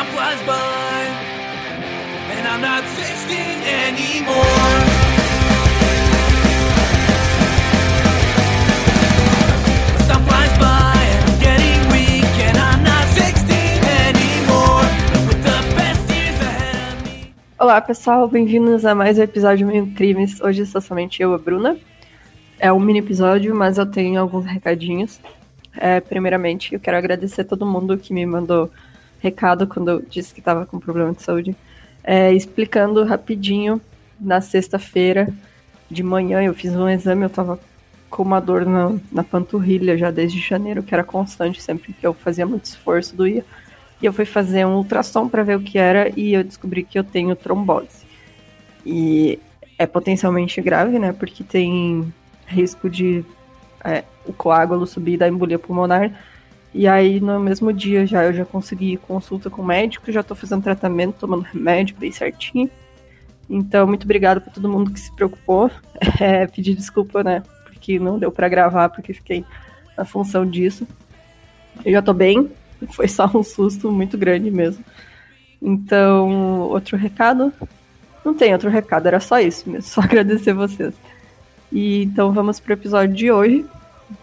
time 0.00 0.12
flies 0.14 0.42
by, 0.46 1.00
and 2.32 2.48
I'm 2.48 2.62
not 2.62 2.84
16 2.84 3.36
anymore. 3.84 4.34
As 9.98 10.06
time 10.08 10.24
flies 10.24 10.54
by, 10.58 10.96
and 11.14 11.30
I'm 11.30 11.38
getting 11.40 11.80
weak, 11.92 12.32
and 12.48 12.56
I'm 12.56 12.82
not 12.82 13.06
16 13.12 13.44
anymore. 14.08 14.86
With 15.28 15.42
the 15.44 15.58
best 15.76 16.02
years 16.10 16.40
ahead 16.40 16.94
of 16.94 17.04
me. 17.04 17.34
Olá, 17.58 17.80
pessoal, 17.82 18.26
bem-vindos 18.26 18.86
a 18.86 18.94
mais 18.94 19.18
um 19.18 19.22
episódio 19.22 19.66
Meio 19.66 19.86
Crimes. 19.94 20.40
Hoje 20.40 20.64
sou 20.64 20.80
somente 20.80 21.22
eu, 21.22 21.34
a 21.34 21.38
Bruna. 21.38 21.76
É 22.58 22.72
um 22.72 22.80
mini 22.80 23.00
episódio, 23.00 23.54
mas 23.54 23.76
eu 23.76 23.84
tenho 23.84 24.18
alguns 24.18 24.46
recadinhos. 24.46 25.20
É, 25.76 26.00
primeiramente, 26.00 26.72
eu 26.72 26.80
quero 26.80 26.96
agradecer 26.96 27.42
a 27.42 27.44
todo 27.44 27.66
mundo 27.66 27.98
que 27.98 28.14
me 28.14 28.24
mandou 28.24 28.70
recado 29.20 29.66
quando 29.66 29.90
eu 29.90 30.02
disse 30.02 30.34
que 30.34 30.40
estava 30.40 30.66
com 30.66 30.80
problema 30.80 31.12
de 31.12 31.22
saúde. 31.22 31.54
É, 32.02 32.32
explicando 32.32 33.04
rapidinho, 33.04 33.80
na 34.18 34.40
sexta-feira 34.40 35.28
de 35.90 36.02
manhã 36.02 36.42
eu 36.42 36.54
fiz 36.54 36.74
um 36.74 36.88
exame, 36.88 37.22
eu 37.22 37.28
estava 37.28 37.58
com 38.08 38.22
uma 38.22 38.40
dor 38.40 38.66
na, 38.66 38.96
na 39.12 39.22
panturrilha 39.22 39.96
já 39.96 40.10
desde 40.10 40.40
janeiro, 40.40 40.82
que 40.82 40.92
era 40.92 41.04
constante, 41.04 41.62
sempre 41.62 41.92
que 41.92 42.06
eu 42.06 42.12
fazia 42.12 42.44
muito 42.44 42.64
esforço, 42.64 43.14
doía. 43.14 43.44
E 44.02 44.06
eu 44.06 44.12
fui 44.12 44.24
fazer 44.24 44.66
um 44.66 44.76
ultrassom 44.76 45.28
para 45.28 45.42
ver 45.42 45.56
o 45.56 45.60
que 45.60 45.78
era 45.78 46.10
e 46.16 46.32
eu 46.32 46.42
descobri 46.42 46.82
que 46.82 46.98
eu 46.98 47.04
tenho 47.04 47.36
trombose. 47.36 48.06
E 48.84 49.38
é 49.78 49.86
potencialmente 49.86 50.60
grave, 50.60 50.98
né? 50.98 51.12
Porque 51.12 51.44
tem 51.44 52.12
risco 52.46 52.88
de 52.88 53.24
é, 53.84 54.04
o 54.26 54.32
coágulo 54.32 54.86
subir 54.86 55.16
da 55.16 55.28
embolia 55.28 55.58
pulmonar. 55.58 56.10
E 56.72 56.86
aí, 56.86 57.20
no 57.20 57.40
mesmo 57.40 57.72
dia, 57.72 58.06
já 58.06 58.24
eu 58.24 58.32
já 58.32 58.44
consegui 58.44 58.96
consulta 58.96 59.50
com 59.50 59.62
o 59.62 59.66
médico, 59.66 60.12
já 60.12 60.22
tô 60.22 60.34
fazendo 60.34 60.62
tratamento, 60.62 61.16
tomando 61.18 61.42
remédio 61.42 61.96
bem 61.98 62.12
certinho. 62.12 62.70
Então, 63.48 63.86
muito 63.86 64.04
obrigado 64.04 64.40
para 64.40 64.52
todo 64.52 64.68
mundo 64.68 64.92
que 64.92 65.00
se 65.00 65.12
preocupou. 65.12 65.70
É, 66.18 66.46
pedir 66.46 66.74
desculpa, 66.74 67.22
né? 67.22 67.42
Porque 67.64 67.98
não 67.98 68.18
deu 68.18 68.32
para 68.32 68.48
gravar, 68.48 68.88
porque 68.88 69.12
fiquei 69.12 69.44
na 69.96 70.04
função 70.04 70.46
disso. 70.46 70.86
Eu 71.84 71.92
já 71.92 72.00
tô 72.00 72.14
bem, 72.14 72.50
foi 72.92 73.06
só 73.06 73.30
um 73.34 73.42
susto 73.42 73.90
muito 73.90 74.16
grande 74.16 74.50
mesmo. 74.50 74.82
Então, 75.60 76.60
outro 76.62 76.96
recado? 76.96 77.52
Não 78.24 78.34
tem 78.34 78.52
outro 78.52 78.70
recado, 78.70 79.06
era 79.06 79.20
só 79.20 79.38
isso 79.40 79.68
mesmo, 79.68 79.82
só 79.88 80.00
agradecer 80.00 80.52
vocês. 80.54 80.94
E 81.72 82.02
então 82.02 82.32
vamos 82.32 82.58
pro 82.58 82.72
episódio 82.72 83.14
de 83.14 83.30
hoje, 83.30 83.64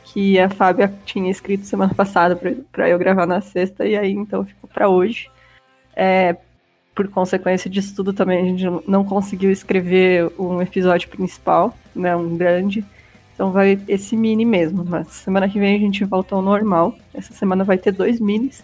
que 0.03 0.39
a 0.39 0.49
Fábia 0.49 0.93
tinha 1.05 1.29
escrito 1.29 1.65
semana 1.65 1.93
passada 1.93 2.39
para 2.71 2.89
eu 2.89 2.97
gravar 2.97 3.25
na 3.25 3.41
sexta, 3.41 3.85
e 3.85 3.97
aí 3.97 4.11
então 4.11 4.45
ficou 4.45 4.69
para 4.69 4.89
hoje. 4.89 5.29
É, 5.95 6.35
por 6.93 7.07
consequência 7.09 7.69
disso 7.69 7.95
tudo 7.95 8.13
também, 8.13 8.39
a 8.39 8.43
gente 8.43 8.89
não 8.89 9.03
conseguiu 9.03 9.51
escrever 9.51 10.31
um 10.39 10.61
episódio 10.61 11.09
principal, 11.09 11.77
né, 11.95 12.15
um 12.15 12.35
grande. 12.35 12.83
Então 13.33 13.51
vai 13.51 13.79
esse 13.87 14.17
mini 14.17 14.43
mesmo, 14.45 14.83
mas 14.83 15.09
semana 15.09 15.47
que 15.47 15.59
vem 15.59 15.75
a 15.75 15.79
gente 15.79 16.03
volta 16.03 16.33
ao 16.33 16.41
normal. 16.41 16.95
Essa 17.13 17.33
semana 17.33 17.63
vai 17.63 17.77
ter 17.77 17.91
dois 17.91 18.19
minis, 18.19 18.63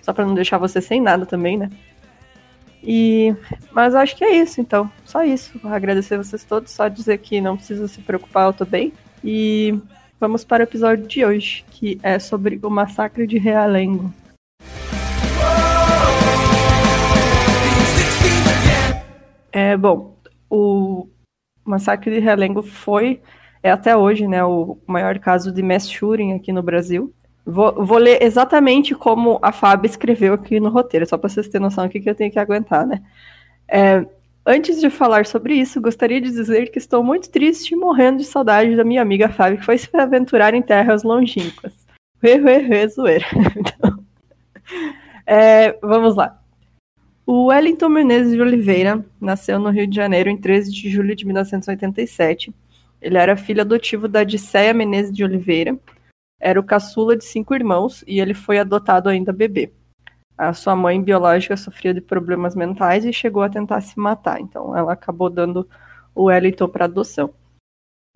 só 0.00 0.12
para 0.12 0.24
não 0.24 0.34
deixar 0.34 0.58
você 0.58 0.80
sem 0.80 1.00
nada 1.00 1.26
também, 1.26 1.58
né? 1.58 1.70
E 2.84 3.34
mas 3.72 3.94
acho 3.94 4.16
que 4.16 4.24
é 4.24 4.36
isso, 4.36 4.60
então. 4.60 4.90
Só 5.04 5.24
isso. 5.24 5.58
Agradecer 5.64 6.16
vocês 6.16 6.44
todos, 6.44 6.70
só 6.70 6.88
dizer 6.88 7.18
que 7.18 7.40
não 7.40 7.56
precisa 7.56 7.86
se 7.88 8.00
preocupar, 8.00 8.46
eu 8.46 8.52
tô 8.52 8.64
bem. 8.64 8.92
E 9.24 9.76
vamos 10.22 10.44
para 10.44 10.62
o 10.62 10.62
episódio 10.62 11.04
de 11.04 11.24
hoje, 11.24 11.64
que 11.68 11.98
é 12.00 12.16
sobre 12.16 12.60
o 12.62 12.70
massacre 12.70 13.26
de 13.26 13.38
Realengo. 13.38 14.14
É, 19.50 19.76
bom, 19.76 20.14
o 20.48 21.08
massacre 21.64 22.12
de 22.12 22.20
Realengo 22.20 22.62
foi, 22.62 23.20
é 23.64 23.72
até 23.72 23.96
hoje, 23.96 24.28
né, 24.28 24.44
o 24.44 24.78
maior 24.86 25.18
caso 25.18 25.50
de 25.50 25.60
mass 25.60 25.90
shooting 25.90 26.34
aqui 26.34 26.52
no 26.52 26.62
Brasil. 26.62 27.12
Vou, 27.44 27.84
vou 27.84 27.98
ler 27.98 28.22
exatamente 28.22 28.94
como 28.94 29.40
a 29.42 29.50
Fábio 29.50 29.88
escreveu 29.88 30.34
aqui 30.34 30.60
no 30.60 30.70
roteiro, 30.70 31.04
só 31.04 31.18
para 31.18 31.28
vocês 31.28 31.48
terem 31.48 31.64
noção 31.64 31.88
do 31.88 31.90
que 31.90 32.08
eu 32.08 32.14
tenho 32.14 32.30
que 32.30 32.38
aguentar, 32.38 32.86
né? 32.86 33.02
É, 33.66 34.06
antes 34.46 34.80
de 34.80 34.90
falar 34.90 35.26
sobre 35.26 35.54
isso, 35.54 35.80
gostaria 35.80 36.20
de 36.20 36.30
dizer 36.30 36.70
que 36.70 36.78
estou 36.78 37.02
muito 37.02 37.30
triste 37.30 37.72
e 37.72 37.76
morrendo 37.76 38.18
de 38.18 38.24
saudade 38.24 38.76
da 38.76 38.84
minha 38.84 39.02
amiga 39.02 39.28
Fábio, 39.28 39.58
que 39.58 39.64
foi 39.64 39.78
se 39.78 39.88
aventurar 39.96 40.54
em 40.54 40.62
terras 40.62 41.02
longínquas. 41.02 41.72
Ué, 42.22 42.36
ué, 42.36 42.68
ué, 42.68 42.88
zoeira. 42.88 43.26
Então, 43.56 44.02
é, 45.26 45.78
vamos 45.82 46.16
lá. 46.16 46.40
O 47.26 47.46
Wellington 47.46 47.88
Menezes 47.88 48.32
de 48.32 48.40
Oliveira 48.40 49.04
nasceu 49.20 49.58
no 49.58 49.70
Rio 49.70 49.86
de 49.86 49.94
Janeiro 49.94 50.28
em 50.28 50.36
13 50.36 50.72
de 50.72 50.90
julho 50.90 51.14
de 51.14 51.24
1987. 51.24 52.52
Ele 53.00 53.18
era 53.18 53.36
filho 53.36 53.60
adotivo 53.60 54.08
da 54.08 54.20
Odisseia 54.20 54.74
Menezes 54.74 55.12
de 55.12 55.24
Oliveira, 55.24 55.78
era 56.40 56.58
o 56.58 56.64
caçula 56.64 57.16
de 57.16 57.24
cinco 57.24 57.54
irmãos 57.54 58.04
e 58.06 58.20
ele 58.20 58.34
foi 58.34 58.58
adotado 58.58 59.08
ainda 59.08 59.32
bebê. 59.32 59.72
A 60.36 60.52
sua 60.52 60.74
mãe 60.74 61.02
biológica 61.02 61.56
sofria 61.56 61.94
de 61.94 62.00
problemas 62.00 62.54
mentais 62.54 63.04
e 63.04 63.12
chegou 63.12 63.42
a 63.42 63.48
tentar 63.48 63.80
se 63.80 63.98
matar, 63.98 64.40
então 64.40 64.76
ela 64.76 64.92
acabou 64.92 65.30
dando 65.30 65.68
o 66.14 66.24
Wellington 66.24 66.68
para 66.68 66.86
adoção. 66.86 67.32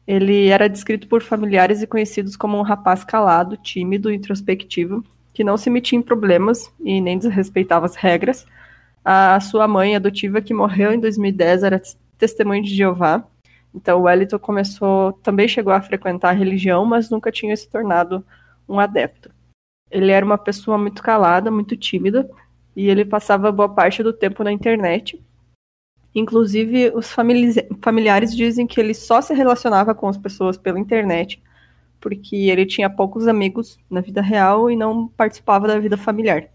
Ele 0.06 0.48
era 0.48 0.68
descrito 0.68 1.08
por 1.08 1.22
familiares 1.22 1.82
e 1.82 1.86
conhecidos 1.86 2.36
como 2.36 2.56
um 2.56 2.62
rapaz 2.62 3.04
calado, 3.04 3.56
tímido 3.56 4.10
introspectivo, 4.10 5.04
que 5.32 5.44
não 5.44 5.56
se 5.56 5.68
metia 5.68 5.98
em 5.98 6.02
problemas 6.02 6.72
e 6.80 7.00
nem 7.00 7.18
desrespeitava 7.18 7.86
as 7.86 7.96
regras. 7.96 8.46
A 9.04 9.38
sua 9.40 9.68
mãe 9.68 9.96
adotiva, 9.96 10.40
que 10.40 10.54
morreu 10.54 10.92
em 10.92 11.00
2010, 11.00 11.62
era 11.62 11.80
testemunha 12.18 12.62
de 12.62 12.74
Jeová 12.74 13.24
então, 13.76 14.00
o 14.00 14.02
Wellington 14.04 14.38
começou, 14.38 15.12
também 15.22 15.46
chegou 15.46 15.70
a 15.70 15.82
frequentar 15.82 16.30
a 16.30 16.32
religião, 16.32 16.86
mas 16.86 17.10
nunca 17.10 17.30
tinha 17.30 17.54
se 17.54 17.68
tornado 17.68 18.24
um 18.66 18.80
adepto. 18.80 19.30
Ele 19.90 20.10
era 20.10 20.24
uma 20.24 20.38
pessoa 20.38 20.76
muito 20.76 21.02
calada, 21.02 21.50
muito 21.50 21.76
tímida, 21.76 22.28
e 22.74 22.88
ele 22.88 23.04
passava 23.04 23.52
boa 23.52 23.68
parte 23.68 24.02
do 24.02 24.12
tempo 24.12 24.42
na 24.42 24.52
internet. 24.52 25.22
Inclusive, 26.14 26.92
os 26.94 27.12
familiares 27.12 28.34
dizem 28.34 28.66
que 28.66 28.80
ele 28.80 28.94
só 28.94 29.20
se 29.20 29.34
relacionava 29.34 29.94
com 29.94 30.08
as 30.08 30.16
pessoas 30.16 30.56
pela 30.56 30.80
internet, 30.80 31.42
porque 32.00 32.36
ele 32.36 32.64
tinha 32.64 32.88
poucos 32.88 33.28
amigos 33.28 33.78
na 33.90 34.00
vida 34.00 34.22
real 34.22 34.70
e 34.70 34.76
não 34.76 35.08
participava 35.08 35.66
da 35.66 35.78
vida 35.78 35.96
familiar. 35.96 36.48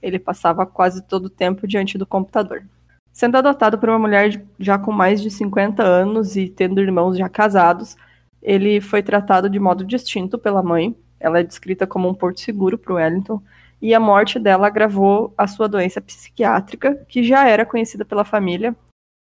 Ele 0.00 0.18
passava 0.18 0.64
quase 0.64 1.02
todo 1.02 1.26
o 1.26 1.30
tempo 1.30 1.66
diante 1.66 1.98
do 1.98 2.06
computador. 2.06 2.64
Sendo 3.12 3.36
adotado 3.36 3.78
por 3.78 3.90
uma 3.90 3.98
mulher 3.98 4.42
já 4.58 4.78
com 4.78 4.90
mais 4.90 5.20
de 5.20 5.30
50 5.30 5.82
anos 5.82 6.34
e 6.34 6.48
tendo 6.48 6.80
irmãos 6.80 7.16
já 7.16 7.28
casados, 7.28 7.96
ele 8.42 8.80
foi 8.80 9.02
tratado 9.02 9.48
de 9.48 9.60
modo 9.60 9.84
distinto 9.84 10.38
pela 10.38 10.62
mãe. 10.62 10.96
Ela 11.22 11.38
é 11.38 11.42
descrita 11.44 11.86
como 11.86 12.08
um 12.08 12.14
porto 12.14 12.40
seguro 12.40 12.76
para 12.76 12.94
Wellington, 12.94 13.40
e 13.80 13.94
a 13.94 14.00
morte 14.00 14.38
dela 14.38 14.66
agravou 14.66 15.32
a 15.38 15.46
sua 15.46 15.68
doença 15.68 16.00
psiquiátrica, 16.00 16.96
que 17.08 17.22
já 17.22 17.48
era 17.48 17.64
conhecida 17.64 18.04
pela 18.04 18.24
família, 18.24 18.76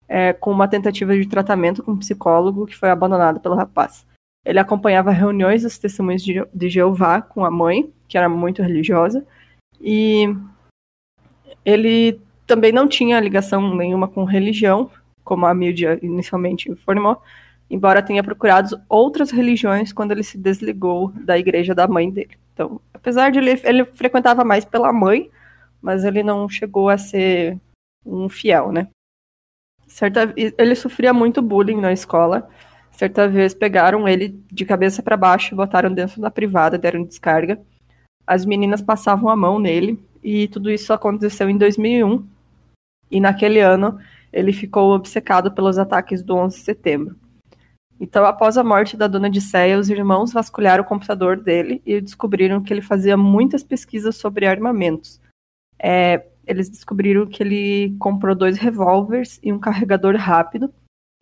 é, 0.08 0.34
com 0.34 0.52
uma 0.52 0.68
tentativa 0.68 1.16
de 1.16 1.28
tratamento 1.28 1.82
com 1.82 1.92
um 1.92 1.98
psicólogo 1.98 2.66
que 2.66 2.76
foi 2.76 2.90
abandonado 2.90 3.40
pelo 3.40 3.56
rapaz. 3.56 4.06
Ele 4.46 4.60
acompanhava 4.60 5.12
reuniões 5.12 5.64
dos 5.64 5.78
testemunhos 5.78 6.24
de, 6.24 6.46
de 6.54 6.70
Jeová 6.70 7.22
com 7.22 7.44
a 7.44 7.52
mãe, 7.52 7.92
que 8.08 8.18
era 8.18 8.30
muito 8.30 8.62
religiosa, 8.62 9.26
e 9.80 10.34
ele 11.66 12.22
também 12.46 12.72
não 12.72 12.88
tinha 12.88 13.20
ligação 13.20 13.76
nenhuma 13.76 14.08
com 14.08 14.24
religião, 14.24 14.90
como 15.24 15.46
a 15.46 15.54
mídia 15.54 16.00
inicialmente 16.02 16.72
informou, 16.72 17.22
embora 17.70 18.02
tenha 18.02 18.24
procurado 18.24 18.80
outras 18.88 19.32
religiões 19.32 19.92
quando 19.92 20.12
ele 20.12 20.24
se 20.24 20.38
desligou 20.38 21.12
da 21.12 21.38
igreja 21.38 21.76
da 21.76 21.88
mãe 21.88 22.10
dele. 22.10 22.38
Então, 22.54 22.80
apesar 22.94 23.32
de 23.32 23.40
ele, 23.40 23.60
ele 23.64 23.86
frequentava 23.86 24.44
mais 24.44 24.66
pela 24.66 24.92
mãe, 24.94 25.30
mas 25.82 26.04
ele 26.04 26.24
não 26.24 26.48
chegou 26.50 26.90
a 26.90 26.98
ser 26.98 27.58
um 28.06 28.30
fiel, 28.30 28.72
né? 28.72 28.88
Certa, 29.86 30.34
ele 30.36 30.76
sofria 30.76 31.14
muito 31.14 31.42
bullying 31.42 31.80
na 31.80 31.94
escola. 31.94 32.50
Certa 32.92 33.28
vez 33.28 33.54
pegaram 33.54 34.08
ele 34.08 34.44
de 34.52 34.66
cabeça 34.66 35.04
para 35.04 35.16
baixo, 35.16 35.56
botaram 35.56 35.94
dentro 35.94 36.20
da 36.20 36.32
privada, 36.32 36.78
deram 36.78 37.04
descarga. 37.04 37.60
As 38.26 38.46
meninas 38.46 38.82
passavam 38.82 39.30
a 39.30 39.36
mão 39.36 39.60
nele 39.60 40.04
e 40.24 40.48
tudo 40.48 40.70
isso 40.70 40.92
aconteceu 40.92 41.50
em 41.50 41.58
2001, 41.58 42.28
e 43.10 43.22
naquele 43.22 43.62
ano 43.62 43.98
ele 44.34 44.52
ficou 44.52 44.94
obcecado 44.94 45.52
pelos 45.52 45.78
ataques 45.78 46.22
do 46.22 46.36
11 46.36 46.58
de 46.58 46.64
setembro. 46.64 47.16
Então, 48.00 48.26
após 48.26 48.58
a 48.58 48.64
morte 48.64 48.96
da 48.96 49.08
dona 49.08 49.30
de 49.30 49.42
Ceia, 49.42 49.78
os 49.78 49.90
irmãos 49.90 50.32
vasculharam 50.32 50.84
o 50.84 50.88
computador 50.88 51.38
dele 51.38 51.82
e 51.86 52.00
descobriram 52.00 52.62
que 52.62 52.72
ele 52.72 52.82
fazia 52.82 53.18
muitas 53.18 53.64
pesquisas 53.64 54.16
sobre 54.16 54.46
armamentos. 54.46 55.20
É, 55.80 56.26
eles 56.46 56.70
descobriram 56.70 57.26
que 57.26 57.42
ele 57.42 57.96
comprou 58.00 58.36
dois 58.36 58.58
revólveres 58.58 59.40
e 59.44 59.52
um 59.52 59.60
carregador 59.60 60.16
rápido, 60.16 60.72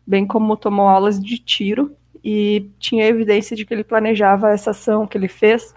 bem 0.06 0.26
como 0.26 0.56
tomou 0.56 0.86
aulas 0.86 1.18
de 1.18 1.38
tiro 1.38 1.96
e 2.22 2.70
tinha 2.78 3.06
evidência 3.06 3.56
de 3.56 3.64
que 3.64 3.72
ele 3.72 3.84
planejava 3.84 4.50
essa 4.50 4.70
ação 4.70 5.06
que 5.06 5.16
ele 5.16 5.28
fez 5.28 5.74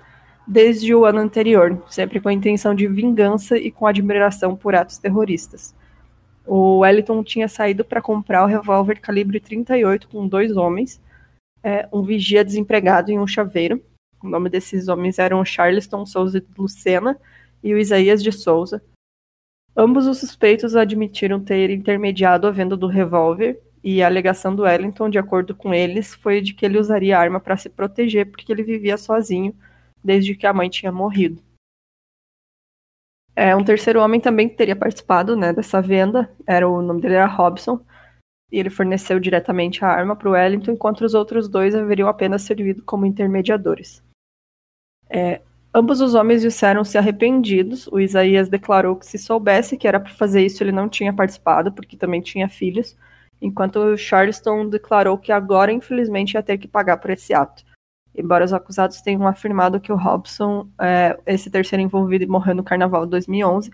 desde 0.48 0.94
o 0.96 1.06
ano 1.06 1.19
anterior, 1.19 1.81
sempre 1.88 2.19
com 2.19 2.28
a 2.28 2.34
intenção 2.34 2.74
de 2.74 2.88
vingança 2.88 3.57
e 3.57 3.72
com 3.72 3.86
admiração 3.86 4.56
por 4.56 4.75
atos 4.75 4.98
terroristas. 4.98 5.75
O 6.51 6.80
Wellington 6.80 7.24
tinha 7.24 7.48
saído 7.48 7.86
para 7.86 8.01
comprar 8.01 8.44
o 8.44 8.48
revólver 8.48 9.00
calibre 9.00 9.40
38 9.40 10.10
com 10.10 10.28
dois 10.28 10.57
homens, 10.57 11.00
é, 11.62 11.88
um 11.94 12.01
vigia 12.01 12.44
desempregado 12.44 13.12
e 13.12 13.19
um 13.19 13.28
chaveiro. 13.28 13.80
O 14.24 14.28
nome 14.28 14.50
desses 14.50 14.88
homens 14.88 15.19
eram 15.19 15.46
Charleston 15.46 16.07
Souza 16.07 16.42
de 16.42 16.48
Lucena 16.57 17.19
e 17.63 17.72
o 17.72 17.78
Isaías 17.78 18.24
de 18.24 18.31
Souza. 18.31 18.81
Ambos 19.78 20.07
os 20.07 20.18
suspeitos 20.18 20.75
admitiram 20.75 21.40
ter 21.40 21.69
intermediado 21.69 22.48
a 22.48 22.51
venda 22.51 22.75
do 22.75 22.88
revólver 22.88 23.62
e 23.84 24.01
a 24.01 24.07
alegação 24.07 24.56
do 24.56 24.63
Wellington, 24.63 25.07
de 25.07 25.19
acordo 25.19 25.54
com 25.54 25.72
eles, 25.72 26.16
foi 26.16 26.42
de 26.42 26.56
que 26.56 26.66
ele 26.66 26.80
usaria 26.80 27.16
a 27.16 27.22
arma 27.22 27.40
para 27.40 27.57
se 27.57 27.69
proteger 27.69 28.25
porque 28.25 28.51
ele 28.51 28.63
vivia 28.63 28.98
sozinho 28.98 29.56
desde 30.04 30.34
que 30.34 30.48
a 30.48 30.54
mãe 30.54 30.68
tinha 30.68 30.92
morrido. 30.92 31.44
É, 33.39 33.56
um 33.56 33.63
terceiro 33.63 34.01
homem 34.01 34.19
também 34.19 34.50
teria 34.50 34.75
participado 34.75 35.33
né, 35.33 35.53
dessa 35.53 35.81
venda, 35.81 36.30
era 36.45 36.68
o 36.68 36.81
nome 36.81 37.00
dele 37.00 37.13
era 37.13 37.25
Robson, 37.25 37.80
e 38.51 38.59
ele 38.59 38.69
forneceu 38.69 39.18
diretamente 39.18 39.86
a 39.86 39.88
arma 39.88 40.13
para 40.13 40.27
o 40.27 40.33
Wellington, 40.33 40.71
enquanto 40.71 41.06
os 41.06 41.13
outros 41.13 41.47
dois 41.47 41.74
haveriam 41.74 42.09
apenas 42.09 42.41
servido 42.41 42.83
como 42.83 43.06
intermediadores. 43.06 44.03
É, 45.09 45.39
ambos 45.74 46.01
os 46.01 46.15
homens 46.15 46.41
disseram-se 46.41 46.97
arrependidos. 46.97 47.88
O 47.88 48.01
Isaías 48.01 48.50
declarou 48.50 48.97
que 48.97 49.06
se 49.06 49.18
soubesse 49.18 49.77
que 49.77 49.88
era 49.88 50.01
para 50.01 50.12
fazer 50.12 50.45
isso, 50.45 50.62
ele 50.62 50.74
não 50.74 50.89
tinha 50.89 51.13
participado, 51.13 51.71
porque 51.71 51.95
também 51.95 52.19
tinha 52.19 52.50
filhos, 52.50 52.97
enquanto 53.41 53.77
o 53.77 53.97
Charleston 53.97 54.68
declarou 54.68 55.18
que 55.18 55.31
agora, 55.31 55.71
infelizmente, 55.71 56.33
ia 56.33 56.44
ter 56.44 56.57
que 56.57 56.68
pagar 56.68 56.97
por 56.97 57.09
esse 57.09 57.33
ato. 57.33 57.63
Embora 58.19 58.44
os 58.44 58.51
acusados 58.51 59.00
tenham 59.00 59.25
afirmado 59.25 59.80
que 59.80 59.94
o 59.94 59.95
Robson, 59.95 60.68
é, 60.77 61.18
esse 61.25 61.50
terceiro 61.50 61.81
envolvido, 61.81 62.30
morreu 62.30 62.54
no 62.54 62.63
carnaval 62.63 63.06
de 63.06 63.12
2011, 63.12 63.71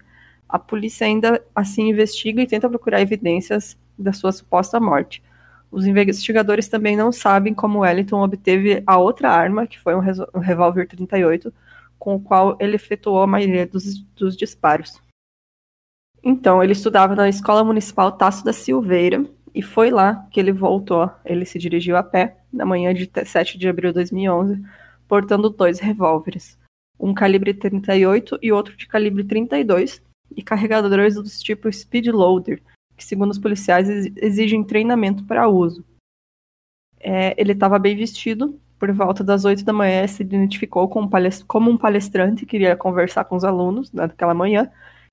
a 0.47 0.59
polícia 0.59 1.07
ainda 1.07 1.43
assim 1.55 1.89
investiga 1.89 2.43
e 2.43 2.47
tenta 2.47 2.69
procurar 2.69 3.01
evidências 3.01 3.75
da 3.97 4.13
sua 4.13 4.31
suposta 4.31 4.79
morte. 4.79 5.23
Os 5.71 5.87
investigadores 5.87 6.69
também 6.69 6.95
não 6.95 7.11
sabem 7.11 7.55
como 7.55 7.79
Wellington 7.79 8.21
obteve 8.21 8.83
a 8.85 8.99
outra 8.99 9.31
arma, 9.31 9.65
que 9.65 9.79
foi 9.79 9.95
um, 9.95 10.39
revólver 10.39 10.87
38, 10.87 11.51
com 11.97 12.15
o 12.15 12.19
qual 12.19 12.55
ele 12.59 12.75
efetuou 12.75 13.23
a 13.23 13.27
maioria 13.27 13.65
dos, 13.65 13.99
dos 14.15 14.37
disparos. 14.37 15.01
Então, 16.23 16.63
ele 16.63 16.73
estudava 16.73 17.15
na 17.15 17.27
Escola 17.27 17.63
Municipal 17.63 18.11
Tasso 18.11 18.45
da 18.45 18.53
Silveira, 18.53 19.25
e 19.55 19.61
foi 19.61 19.89
lá 19.89 20.27
que 20.29 20.39
ele 20.39 20.51
voltou. 20.51 21.09
Ele 21.23 21.45
se 21.45 21.57
dirigiu 21.57 21.95
a 21.95 22.03
pé 22.03 22.37
na 22.51 22.65
manhã 22.65 22.93
de 22.93 23.09
7 23.23 23.57
de 23.57 23.69
abril 23.69 23.91
de 23.91 23.95
2011, 23.95 24.61
portando 25.07 25.49
dois 25.49 25.79
revólveres, 25.79 26.59
um 26.99 27.13
calibre 27.13 27.53
38 27.53 28.37
e 28.41 28.51
outro 28.51 28.75
de 28.75 28.85
calibre 28.85 29.23
32, 29.23 30.03
e 30.35 30.43
carregadores 30.43 31.15
dos 31.15 31.41
tipos 31.41 31.79
speed 31.79 32.07
loader, 32.07 32.61
que 32.97 33.05
segundo 33.05 33.31
os 33.31 33.39
policiais 33.39 33.87
exigem 34.17 34.63
treinamento 34.63 35.23
para 35.23 35.47
uso. 35.47 35.85
É, 36.99 37.33
ele 37.39 37.53
estava 37.53 37.79
bem 37.79 37.95
vestido, 37.95 38.59
por 38.77 38.91
volta 38.91 39.23
das 39.23 39.45
8 39.45 39.63
da 39.63 39.71
manhã 39.71 40.05
se 40.05 40.21
identificou 40.21 40.89
como, 40.89 41.71
um 41.71 41.77
palestrante 41.77 42.41
que 42.41 42.51
queria 42.51 42.75
conversar 42.75 43.23
com 43.23 43.37
os 43.37 43.45
alunos 43.45 43.91
naquela 43.93 44.33
manhã, 44.33 44.69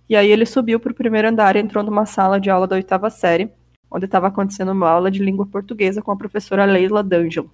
e 0.09 0.17
aí 0.17 0.33
ele 0.33 0.47
subiu 0.47 0.81
para 0.81 0.91
o 0.91 0.95
primeiro 0.95 1.29
andar 1.29 1.55
e 1.55 1.61
entrou 1.61 1.85
numa 1.85 2.07
sala 2.07 2.41
de 2.41 2.51
aula 2.51 2.67
da 2.67 2.77
oitava 2.77 3.09
série, 3.09 3.53
onde 3.93 4.07
estava 4.07 4.29
acontecendo 4.29 4.73
uma 4.73 4.89
aula 4.89 5.11
de 5.11 5.23
língua 5.23 5.47
portuguesa 5.47 6.01
com 6.01 6.11
a 6.11 6.17
professora 6.17 6.65
Leila 6.65 7.03
D'Angelo. 7.03 7.51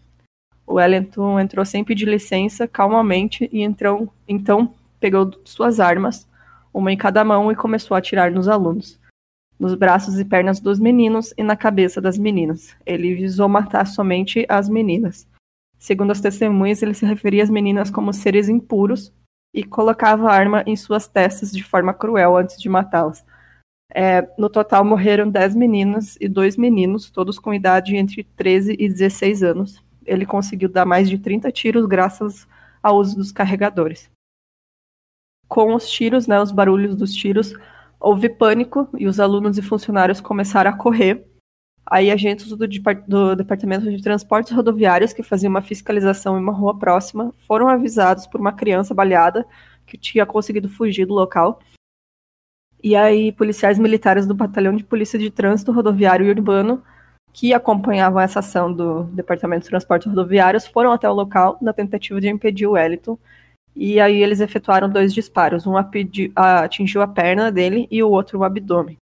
O 0.64 0.74
Wellington 0.74 1.40
entrou 1.40 1.64
sem 1.64 1.82
pedir 1.82 2.06
licença, 2.06 2.68
calmamente, 2.68 3.48
e 3.52 3.62
entrou, 3.62 4.12
então 4.28 4.72
pegou 5.00 5.30
suas 5.44 5.80
armas, 5.80 6.28
uma 6.72 6.92
em 6.92 6.96
cada 6.96 7.24
mão, 7.24 7.50
e 7.50 7.56
começou 7.56 7.94
a 7.94 7.98
atirar 7.98 8.30
nos 8.30 8.46
alunos, 8.46 9.00
nos 9.58 9.74
braços 9.74 10.18
e 10.20 10.24
pernas 10.24 10.60
dos 10.60 10.78
meninos 10.78 11.34
e 11.36 11.42
na 11.42 11.56
cabeça 11.56 12.00
das 12.00 12.16
meninas. 12.16 12.76
Ele 12.86 13.14
visou 13.14 13.48
matar 13.48 13.86
somente 13.86 14.46
as 14.48 14.68
meninas. 14.68 15.26
Segundo 15.78 16.10
as 16.10 16.20
testemunhas, 16.20 16.82
ele 16.82 16.94
se 16.94 17.06
referia 17.06 17.42
às 17.42 17.50
meninas 17.50 17.90
como 17.90 18.12
seres 18.12 18.48
impuros 18.48 19.12
e 19.54 19.64
colocava 19.64 20.28
a 20.28 20.34
arma 20.34 20.62
em 20.66 20.76
suas 20.76 21.08
testas 21.08 21.50
de 21.50 21.64
forma 21.64 21.94
cruel 21.94 22.36
antes 22.36 22.60
de 22.60 22.68
matá-las. 22.68 23.24
É, 23.94 24.28
no 24.36 24.50
total 24.50 24.84
morreram 24.84 25.30
10 25.30 25.54
meninas 25.54 26.16
e 26.20 26.28
dois 26.28 26.56
meninos, 26.56 27.10
todos 27.10 27.38
com 27.38 27.54
idade 27.54 27.96
entre 27.96 28.24
13 28.36 28.76
e 28.78 28.88
16 28.88 29.42
anos. 29.42 29.82
Ele 30.04 30.26
conseguiu 30.26 30.68
dar 30.68 30.84
mais 30.84 31.08
de 31.08 31.18
30 31.18 31.50
tiros 31.50 31.86
graças 31.86 32.46
ao 32.82 32.96
uso 32.96 33.16
dos 33.16 33.32
carregadores. 33.32 34.10
Com 35.48 35.74
os 35.74 35.88
tiros, 35.88 36.26
né, 36.26 36.40
os 36.40 36.52
barulhos 36.52 36.94
dos 36.94 37.14
tiros, 37.14 37.54
houve 37.98 38.28
pânico 38.28 38.88
e 38.98 39.06
os 39.06 39.18
alunos 39.18 39.56
e 39.56 39.62
funcionários 39.62 40.20
começaram 40.20 40.70
a 40.70 40.76
correr. 40.76 41.26
Aí 41.90 42.10
agentes 42.10 42.48
do, 42.50 42.56
do 43.06 43.34
Departamento 43.34 43.90
de 43.90 44.02
Transportes 44.02 44.52
Rodoviários, 44.52 45.14
que 45.14 45.22
faziam 45.22 45.48
uma 45.48 45.62
fiscalização 45.62 46.36
em 46.36 46.42
uma 46.42 46.52
rua 46.52 46.78
próxima, 46.78 47.34
foram 47.46 47.66
avisados 47.66 48.26
por 48.26 48.38
uma 48.38 48.52
criança 48.52 48.92
baleada 48.92 49.46
que 49.86 49.96
tinha 49.96 50.26
conseguido 50.26 50.68
fugir 50.68 51.06
do 51.06 51.14
local 51.14 51.58
e 52.82 52.94
aí, 52.94 53.32
policiais 53.32 53.78
militares 53.78 54.26
do 54.26 54.34
Batalhão 54.34 54.76
de 54.76 54.84
Polícia 54.84 55.18
de 55.18 55.30
Trânsito 55.30 55.72
Rodoviário 55.72 56.26
e 56.26 56.30
Urbano, 56.30 56.82
que 57.32 57.52
acompanhavam 57.52 58.20
essa 58.20 58.38
ação 58.38 58.72
do 58.72 59.04
Departamento 59.04 59.64
de 59.64 59.70
Transportes 59.70 60.06
Rodoviários, 60.08 60.66
foram 60.66 60.92
até 60.92 61.08
o 61.10 61.12
local 61.12 61.58
na 61.60 61.72
tentativa 61.72 62.20
de 62.20 62.28
impedir 62.28 62.66
o 62.66 62.72
Wellington. 62.72 63.18
E 63.74 64.00
aí 64.00 64.22
eles 64.22 64.40
efetuaram 64.40 64.88
dois 64.88 65.12
disparos. 65.12 65.66
Um 65.66 65.74
atingiu 65.76 67.02
a 67.02 67.06
perna 67.06 67.50
dele 67.50 67.86
e 67.90 68.02
o 68.02 68.10
outro 68.10 68.38
o 68.38 68.44
abdômen. 68.44 68.96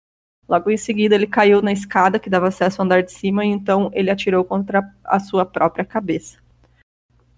Logo 0.48 0.70
em 0.70 0.76
seguida, 0.76 1.14
ele 1.14 1.26
caiu 1.26 1.62
na 1.62 1.72
escada 1.72 2.18
que 2.18 2.28
dava 2.28 2.48
acesso 2.48 2.80
ao 2.80 2.84
andar 2.84 3.02
de 3.02 3.12
cima 3.12 3.44
e 3.44 3.48
então 3.48 3.90
ele 3.94 4.10
atirou 4.10 4.44
contra 4.44 4.82
a 5.04 5.18
sua 5.18 5.46
própria 5.46 5.84
cabeça. 5.84 6.38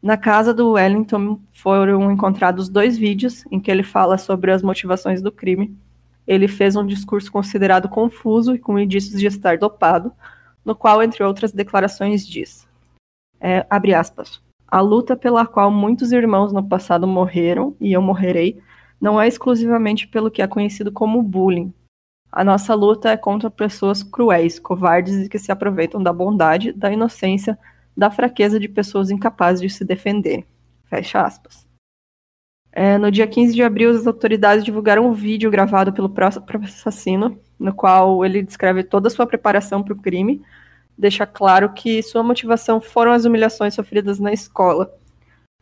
Na 0.03 0.17
casa 0.17 0.53
do 0.53 0.73
Wellington 0.73 1.41
foram 1.53 2.11
encontrados 2.11 2.69
dois 2.69 2.99
vídeos 2.99 3.45
em 3.51 3.61
que 3.61 3.71
ele 3.71 3.83
fala 3.83 4.19
sobre 4.19 4.51
as 4.51 4.63
motivações 4.63 5.23
do 5.23 5.33
crime 5.33 5.77
ele 6.27 6.49
fez 6.49 6.77
um 6.77 6.87
discurso 6.87 7.31
considerado 7.31 7.89
confuso 7.89 8.55
e 8.55 8.59
com 8.59 8.79
indícios 8.79 9.21
de 9.21 9.27
estar 9.27 9.59
dopado, 9.59 10.13
no 10.65 10.75
qual, 10.75 11.03
entre 11.03 11.23
outras 11.23 11.53
declarações, 11.53 12.27
diz: 12.27 12.67
é, 13.41 13.67
abre 13.69 13.95
aspas. 13.95 14.43
A 14.67 14.81
luta 14.81 15.17
pela 15.17 15.47
qual 15.47 15.71
muitos 15.71 16.13
irmãos 16.13 16.53
no 16.53 16.67
passado 16.67 17.07
morreram, 17.07 17.77
e 17.81 17.93
eu 17.93 18.03
morrerei, 18.03 18.61
não 19.01 19.21
é 19.21 19.29
exclusivamente 19.29 20.09
pelo 20.09 20.31
que 20.31 20.43
é 20.43 20.47
conhecido 20.47 20.91
como 20.91 21.23
bullying. 21.23 21.73
A 22.33 22.43
nossa 22.43 22.75
luta 22.75 23.11
é 23.11 23.17
contra 23.17 23.51
pessoas 23.51 24.03
cruéis, 24.03 24.59
covardes 24.59 25.27
e 25.27 25.29
que 25.29 25.39
se 25.39 25.53
aproveitam 25.53 26.03
da 26.03 26.13
bondade, 26.13 26.73
da 26.73 26.91
inocência, 26.91 27.57
da 27.97 28.11
fraqueza 28.11 28.59
de 28.59 28.69
pessoas 28.69 29.11
incapazes 29.11 29.61
de 29.61 29.71
se 29.71 29.85
defender. 29.85 30.45
Fecha 30.87 31.21
aspas. 31.21 31.65
É, 32.77 32.99
no 32.99 33.09
dia 33.09 33.25
15 33.25 33.55
de 33.55 33.63
abril, 33.63 33.91
as 33.91 34.05
autoridades 34.05 34.65
divulgaram 34.65 35.07
um 35.07 35.13
vídeo 35.13 35.49
gravado 35.49 35.93
pelo 35.93 36.09
próprio 36.09 36.65
assassino, 36.65 37.39
no 37.57 37.73
qual 37.73 38.25
ele 38.25 38.43
descreve 38.43 38.83
toda 38.83 39.07
a 39.07 39.11
sua 39.13 39.29
preparação 39.29 39.81
para 39.81 39.95
o 39.95 40.01
crime, 40.01 40.43
deixa 40.99 41.25
claro 41.25 41.73
que 41.73 42.03
sua 42.03 42.25
motivação 42.25 42.81
foram 42.81 43.13
as 43.13 43.25
humilhações 43.25 43.75
sofridas 43.75 44.19
na 44.19 44.33
escola. 44.33 44.93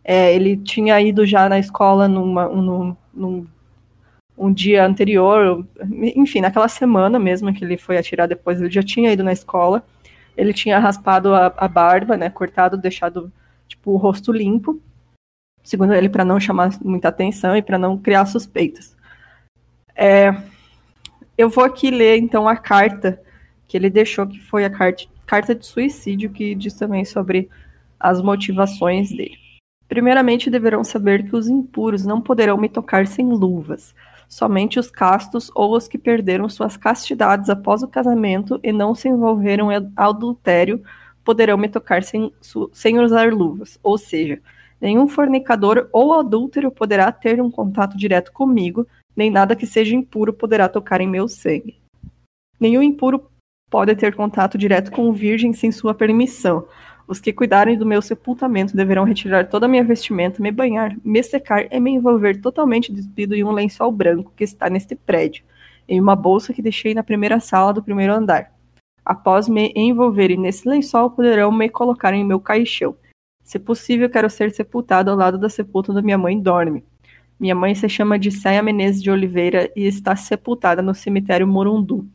É, 0.03 0.35
ele 0.35 0.57
tinha 0.57 0.99
ido 1.03 1.27
já 1.27 1.51
na 1.51 1.59
escola 1.59 2.09
numa, 2.09 2.49
num, 2.49 2.97
num, 3.13 3.47
um 4.37 4.51
dia 4.51 4.83
anterior, 4.83 5.67
enfim, 6.17 6.41
naquela 6.41 6.67
semana 6.67 7.19
mesmo 7.19 7.53
que 7.53 7.63
ele 7.63 7.77
foi 7.77 7.99
atirar 7.99 8.27
depois, 8.27 8.59
ele 8.59 8.71
já 8.71 8.83
tinha 8.83 9.13
ido 9.13 9.23
na 9.23 9.35
escola. 9.35 9.85
Ele 10.35 10.55
tinha 10.55 10.79
raspado 10.79 11.35
a, 11.35 11.53
a 11.59 11.69
barba, 11.69 12.17
né, 12.17 12.31
cortado, 12.31 12.79
deixado 12.79 13.31
tipo 13.69 13.91
o 13.91 13.99
rosto 13.99 14.33
limpo 14.33 14.81
segundo 15.63 15.95
ele, 15.95 16.09
para 16.09 16.25
não 16.25 16.41
chamar 16.41 16.71
muita 16.83 17.09
atenção 17.09 17.57
e 17.57 17.63
para 17.63 17.79
não 17.79 17.99
criar 17.99 18.27
suspeitas. 18.27 18.97
É, 19.95 20.35
eu 21.37 21.49
vou 21.49 21.65
aqui 21.65 21.91
ler 21.91 22.19
então 22.19 22.49
a 22.49 22.57
carta 22.57 23.21
que 23.67 23.77
ele 23.77 23.91
deixou, 23.91 24.27
que 24.27 24.39
foi 24.39 24.65
a 24.65 24.71
carta, 24.71 25.05
carta 25.27 25.55
de 25.55 25.65
suicídio, 25.65 26.31
que 26.31 26.55
diz 26.55 26.75
também 26.75 27.05
sobre 27.05 27.49
as 27.99 28.21
motivações 28.21 29.11
dele. 29.11 29.39
Primeiramente, 29.89 30.51
deverão 30.51 30.83
saber 30.83 31.29
que 31.29 31.37
os 31.37 31.49
impuros 31.49 32.05
não 32.05 32.21
poderão 32.21 32.57
me 32.57 32.69
tocar 32.69 33.07
sem 33.07 33.29
luvas. 33.29 33.95
Somente 34.29 34.79
os 34.79 34.91
castos 34.91 35.51
ou 35.55 35.77
os 35.77 35.87
que 35.87 35.99
perderam 35.99 36.49
suas 36.49 36.77
castidades 36.77 37.51
após 37.51 37.83
o 37.83 37.89
casamento 37.89 38.59
e 38.63 38.73
não 38.73 38.95
se 38.95 39.09
envolveram 39.09 39.71
em 39.71 39.93
adultério 39.95 40.83
poderão 41.23 41.59
me 41.59 41.69
tocar 41.69 42.03
sem, 42.03 42.33
sem 42.73 42.99
usar 42.99 43.33
luvas. 43.33 43.79
Ou 43.83 43.99
seja, 43.99 44.41
Nenhum 44.83 45.07
fornicador 45.07 45.89
ou 45.93 46.13
adúltero 46.13 46.69
poderá 46.73 47.13
ter 47.13 47.41
um 47.41 47.49
contato 47.49 47.97
direto 47.97 48.33
comigo, 48.33 48.85
nem 49.17 49.31
nada 49.31 49.55
que 49.55 49.65
seja 49.65 49.95
impuro 49.95 50.33
poderá 50.33 50.69
tocar 50.69 51.01
em 51.01 51.07
meu 51.07 51.29
sangue. 51.29 51.81
Nenhum 52.59 52.83
impuro 52.83 53.31
pode 53.71 53.95
ter 53.95 54.13
contato 54.17 54.59
direto 54.59 54.91
com 54.91 55.13
virgem 55.13 55.53
sem 55.53 55.71
sua 55.71 55.95
permissão. 55.95 56.67
Os 57.07 57.21
que 57.21 57.33
cuidarem 57.33 57.79
do 57.79 57.87
meu 57.87 58.03
sepultamento 58.03 58.77
deverão 58.77 59.05
retirar 59.05 59.47
toda 59.47 59.67
a 59.67 59.69
minha 59.69 59.85
vestimenta, 59.85 60.43
me 60.43 60.51
banhar, 60.51 60.97
me 61.05 61.23
secar 61.23 61.73
e 61.73 61.79
me 61.79 61.93
envolver 61.93 62.41
totalmente 62.41 62.93
despido 62.93 63.37
em 63.37 63.45
um 63.45 63.53
lençol 63.53 63.93
branco 63.93 64.33
que 64.37 64.43
está 64.43 64.69
neste 64.69 64.97
prédio, 64.97 65.45
em 65.89 66.01
uma 66.01 66.17
bolsa 66.17 66.53
que 66.53 66.61
deixei 66.61 66.93
na 66.93 67.05
primeira 67.05 67.39
sala 67.39 67.73
do 67.73 67.85
primeiro 67.85 68.15
andar. 68.15 68.53
Após 69.05 69.49
me 69.49 69.73
envolverem 69.77 70.39
nesse 70.39 70.69
lençol, 70.69 71.09
poderão 71.11 71.53
me 71.53 71.69
colocar 71.69 72.13
em 72.15 72.25
meu 72.25 72.41
caixão. 72.41 72.97
Se 73.53 73.59
possível, 73.59 74.09
quero 74.09 74.31
ser 74.31 74.51
sepultado 74.51 75.11
ao 75.11 75.17
lado 75.17 75.37
da 75.37 75.47
sepultura 75.47 75.97
da 75.97 76.03
minha 76.03 76.17
mãe 76.17 76.41
dorme. 76.41 76.83
Minha 77.39 77.55
mãe 77.55 77.75
se 77.75 77.87
chama 77.87 78.19
Disseia 78.19 78.63
Menezes 78.63 79.03
de 79.03 79.11
Oliveira 79.11 79.71
e 79.77 79.85
está 79.85 80.17
sepultada 80.17 80.81
no 80.81 80.95
cemitério 80.95 81.47
Morundu. 81.47 82.09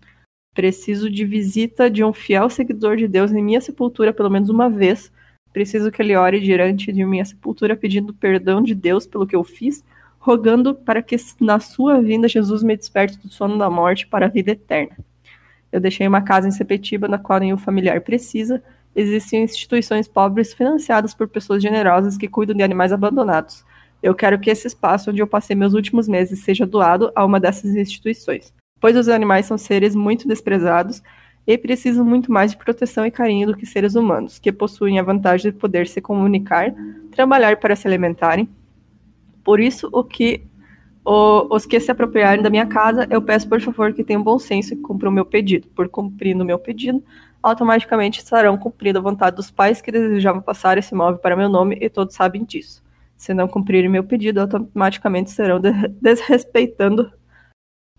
Preciso 0.55 1.11
de 1.11 1.23
visita 1.23 1.91
de 1.91 2.03
um 2.03 2.11
fiel 2.11 2.49
seguidor 2.49 2.97
de 2.97 3.07
Deus 3.07 3.31
em 3.31 3.43
minha 3.43 3.61
sepultura 3.61 4.11
pelo 4.11 4.31
menos 4.31 4.49
uma 4.49 4.67
vez. 4.67 5.11
Preciso 5.53 5.91
que 5.91 6.01
ele 6.01 6.15
ore 6.15 6.39
diante 6.39 6.91
de 6.91 7.05
minha 7.05 7.23
sepultura 7.23 7.75
pedindo 7.75 8.15
perdão 8.15 8.59
de 8.59 8.73
Deus 8.73 9.05
pelo 9.05 9.27
que 9.27 9.35
eu 9.35 9.43
fiz, 9.43 9.85
rogando 10.17 10.73
para 10.73 11.03
que 11.03 11.17
na 11.39 11.59
sua 11.59 12.01
vinda 12.01 12.27
Jesus 12.27 12.63
me 12.63 12.75
desperte 12.75 13.15
do 13.19 13.29
sono 13.29 13.59
da 13.59 13.69
morte 13.69 14.07
para 14.07 14.25
a 14.25 14.29
vida 14.29 14.53
eterna. 14.53 14.97
Eu 15.71 15.79
deixei 15.79 16.07
uma 16.07 16.23
casa 16.23 16.47
em 16.47 16.51
Sepetiba 16.51 17.07
na 17.07 17.19
qual 17.19 17.39
nenhum 17.39 17.57
familiar 17.57 18.01
precisa. 18.01 18.63
Existem 18.97 19.43
instituições 19.43 20.07
pobres 20.07 20.55
financiadas 20.55 21.13
por 21.13 21.27
pessoas 21.27 21.61
generosas 21.61 22.17
que 22.17 22.27
cuidam 22.27 22.55
de 22.55 22.63
animais 22.63 22.91
abandonados. 22.91 23.63
Eu 24.01 24.15
quero 24.15 24.39
que 24.39 24.49
esse 24.49 24.65
espaço 24.65 25.11
onde 25.11 25.21
eu 25.21 25.27
passei 25.27 25.55
meus 25.55 25.75
últimos 25.75 26.07
meses 26.07 26.39
seja 26.39 26.65
doado 26.65 27.11
a 27.15 27.23
uma 27.23 27.39
dessas 27.39 27.75
instituições, 27.75 28.51
pois 28.81 28.97
os 28.97 29.07
animais 29.07 29.45
são 29.45 29.55
seres 29.55 29.93
muito 29.93 30.27
desprezados 30.27 31.03
e 31.45 31.55
precisam 31.59 32.03
muito 32.03 32.31
mais 32.31 32.49
de 32.49 32.57
proteção 32.57 33.05
e 33.05 33.11
carinho 33.11 33.45
do 33.45 33.55
que 33.55 33.67
seres 33.67 33.93
humanos, 33.93 34.39
que 34.39 34.51
possuem 34.51 34.97
a 34.97 35.03
vantagem 35.03 35.51
de 35.51 35.57
poder 35.59 35.85
se 35.85 36.01
comunicar, 36.01 36.73
trabalhar 37.11 37.57
para 37.57 37.75
se 37.75 37.87
alimentarem. 37.87 38.49
Por 39.43 39.59
isso, 39.59 39.87
o 39.93 40.03
que 40.03 40.41
o, 41.05 41.55
os 41.55 41.65
que 41.65 41.79
se 41.79 41.89
apropriarem 41.89 42.43
da 42.43 42.49
minha 42.49 42.65
casa, 42.65 43.07
eu 43.09 43.21
peço 43.21 43.47
por 43.47 43.61
favor 43.61 43.93
que 43.93 44.03
tenham 44.03 44.21
bom 44.21 44.37
senso 44.37 44.73
e 44.73 44.77
cumpram 44.77 45.09
o 45.09 45.13
meu 45.13 45.23
pedido. 45.23 45.67
Por 45.69 45.87
cumprindo 45.87 46.43
o 46.43 46.45
meu 46.45 46.59
pedido, 46.59 47.01
automaticamente 47.41 48.19
estarão 48.19 48.57
cumprindo 48.57 48.99
a 48.99 49.01
vontade 49.01 49.35
dos 49.35 49.51
pais 49.51 49.81
que 49.81 49.91
desejavam 49.91 50.41
passar 50.41 50.77
esse 50.77 50.93
imóvel 50.93 51.19
para 51.19 51.35
meu 51.35 51.49
nome 51.49 51.77
e 51.81 51.89
todos 51.89 52.15
sabem 52.15 52.43
disso. 52.43 52.83
Se 53.15 53.33
não 53.33 53.47
cumprirem 53.47 53.89
meu 53.89 54.03
pedido, 54.03 54.41
automaticamente 54.41 55.31
serão 55.31 55.59
desrespeitando 56.01 57.11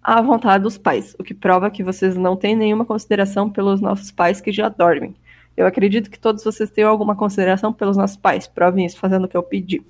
a 0.02 0.22
vontade 0.22 0.62
dos 0.62 0.78
pais, 0.78 1.14
o 1.18 1.24
que 1.24 1.34
prova 1.34 1.70
que 1.70 1.82
vocês 1.82 2.16
não 2.16 2.36
têm 2.36 2.56
nenhuma 2.56 2.84
consideração 2.84 3.50
pelos 3.50 3.80
nossos 3.80 4.10
pais 4.10 4.40
que 4.40 4.52
já 4.52 4.68
dormem. 4.68 5.14
Eu 5.56 5.66
acredito 5.66 6.08
que 6.08 6.18
todos 6.18 6.44
vocês 6.44 6.70
tenham 6.70 6.88
alguma 6.88 7.16
consideração 7.16 7.72
pelos 7.72 7.96
nossos 7.96 8.16
pais. 8.16 8.46
Provem 8.46 8.86
isso 8.86 8.98
fazendo 8.98 9.24
o 9.24 9.28
que 9.28 9.36
eu 9.36 9.42
pedi. 9.42 9.84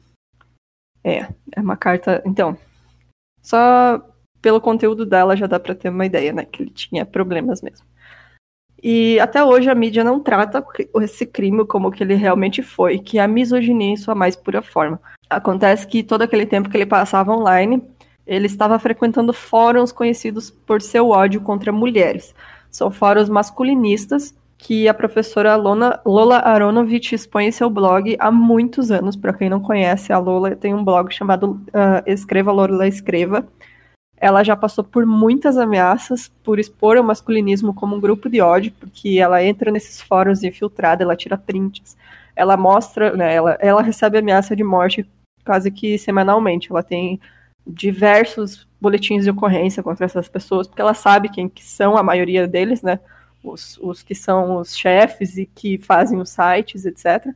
É, 1.05 1.29
é 1.55 1.61
uma 1.61 1.77
carta. 1.77 2.23
Então, 2.25 2.57
só 3.43 4.03
pelo 4.41 4.61
conteúdo 4.61 5.05
dela 5.05 5.37
já 5.37 5.47
dá 5.47 5.61
para 5.61 5.75
ter 5.75 5.91
uma 5.91 6.07
ideia, 6.07 6.33
né? 6.33 6.47
Que 6.47 6.63
ele 6.63 6.71
tinha 6.71 7.05
problemas 7.05 7.61
mesmo. 7.61 7.87
E 8.83 9.19
até 9.19 9.43
hoje 9.45 9.69
a 9.69 9.75
mídia 9.75 10.05
não 10.05 10.21
trata 10.21 10.65
esse 11.01 11.27
crime 11.27 11.67
como 11.67 11.91
que 11.91 12.03
ele 12.03 12.15
realmente 12.15 12.63
foi, 12.63 12.99
que 12.99 13.19
é 13.19 13.23
a 13.23 13.29
misoginia 13.29 13.93
em 13.93 13.97
sua 13.97 14.15
mais 14.15 14.37
pura 14.37 14.63
forma. 14.63 15.01
Acontece 15.29 15.87
que 15.87 16.03
todo 16.03 16.23
aquele 16.23 16.47
tempo 16.47 16.69
que 16.69 16.77
ele 16.77 16.87
passava 16.87 17.33
online, 17.33 17.83
ele 18.27 18.47
estava 18.47 18.79
frequentando 18.79 19.33
fóruns 19.33 19.91
conhecidos 19.91 20.51
por 20.51 20.81
seu 20.81 21.11
ódio 21.11 21.41
contra 21.41 21.73
mulheres. 21.73 22.35
São 22.71 22.91
fóruns 22.91 23.29
masculinistas 23.29 24.35
que 24.59 24.89
a 24.89 24.95
professora 24.95 25.55
Lona, 25.55 26.01
Lola 26.05 26.39
Aronovich 26.39 27.15
expõe 27.15 27.47
em 27.47 27.53
seu 27.53 27.71
blog 27.71 28.17
há 28.19 28.31
muitos 28.31 28.91
anos. 28.91 29.17
Para 29.17 29.33
quem 29.33 29.49
não 29.49 29.61
conhece, 29.61 30.13
a 30.13 30.19
Lola 30.19 30.57
tem 30.57 30.75
um 30.75 30.85
blog 30.85 31.13
chamado 31.15 31.53
uh, 31.53 32.03
Escreva 32.07 32.51
Lola 32.51 32.87
Escreva. 32.87 33.47
Ela 34.21 34.43
já 34.43 34.57
passou 34.57 34.83
por 34.83 35.07
muitas 35.07 35.57
ameaças 35.57 36.31
por 36.43 36.59
expor 36.59 36.97
o 36.97 37.05
masculinismo 37.05 37.73
como 37.73 37.97
um 37.97 38.01
grupo 38.01 38.29
de 38.29 38.41
ódio, 38.41 38.73
porque 38.79 39.19
ela 39.19 39.43
entra 39.43 39.71
nesses 39.71 40.01
fóruns 40.01 40.43
infiltrada, 40.43 41.03
ela 41.03 41.17
tira 41.17 41.39
prints, 41.39 41.97
ela 42.35 42.57
mostra, 42.57 43.17
né, 43.17 43.35
ela, 43.35 43.57
ela 43.61 43.83
recebe 43.83 44.19
ameaça 44.19 44.55
de 44.57 44.65
morte 44.65 45.09
quase 45.45 45.71
que 45.71 45.99
semanalmente. 45.99 46.71
Ela 46.71 46.83
tem 46.83 47.21
diversos 47.67 48.67
boletins 48.81 49.25
de 49.25 49.31
ocorrência 49.31 49.83
contra 49.83 50.07
essas 50.07 50.29
pessoas, 50.29 50.67
porque 50.67 50.81
ela 50.81 50.95
sabe 50.95 51.29
quem 51.29 51.49
que 51.49 51.65
são 51.65 51.97
a 51.97 52.03
maioria 52.03 52.47
deles, 52.47 52.83
né? 52.83 52.99
Os, 53.43 53.79
os 53.79 54.03
que 54.03 54.15
são 54.15 54.57
os 54.57 54.77
chefes 54.77 55.37
e 55.37 55.47
que 55.47 55.79
fazem 55.79 56.19
os 56.21 56.31
sites, 56.31 56.85
etc. 56.85 57.27